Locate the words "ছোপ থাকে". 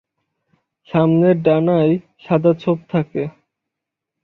2.53-3.23